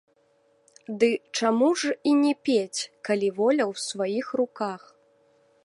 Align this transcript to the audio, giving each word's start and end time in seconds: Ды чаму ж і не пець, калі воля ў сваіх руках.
Ды 1.01 1.09
чаму 1.39 1.67
ж 1.81 1.91
і 2.11 2.13
не 2.23 2.33
пець, 2.49 2.81
калі 3.11 3.29
воля 3.41 3.63
ў 3.71 3.85
сваіх 3.87 4.27
руках. 4.43 4.81